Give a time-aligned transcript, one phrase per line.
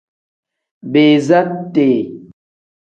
[0.91, 1.39] Biiza
[1.73, 1.99] tee.